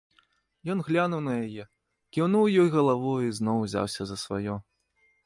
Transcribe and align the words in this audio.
Ён 0.73 0.79
глянуў 0.87 1.19
на 1.25 1.35
яе, 1.47 1.63
кіўнуў 2.17 2.49
ёй 2.63 2.71
галавою 2.77 3.13
і 3.27 3.29
зноў 3.41 3.63
узяўся 3.67 4.03
за 4.15 4.19
сваё. 4.23 4.57